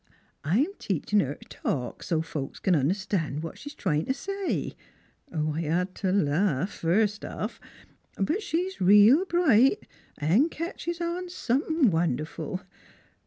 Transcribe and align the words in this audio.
I'm 0.43 0.73
teachin' 0.79 1.19
her 1.19 1.35
t' 1.35 1.45
talk, 1.47 2.01
so 2.01 2.21
's 2.23 2.27
folks 2.27 2.59
c'n 2.59 2.73
under 2.75 2.95
stan' 2.95 3.39
what 3.39 3.59
she's 3.59 3.75
tryin' 3.75 4.05
t' 4.07 4.13
say... 4.13 4.73
I 5.31 5.59
had 5.61 5.93
t' 5.93 6.09
laugh, 6.11 6.71
first 6.71 7.23
off. 7.23 7.59
But 8.15 8.41
she's 8.41 8.81
reel 8.81 9.25
bright 9.25 9.87
'n' 10.19 10.49
ketches 10.49 11.01
on 11.01 11.29
somethin' 11.29 11.91
wonderful. 11.91 12.61